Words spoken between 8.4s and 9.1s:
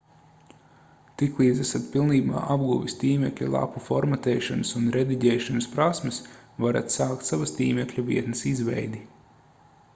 izveidi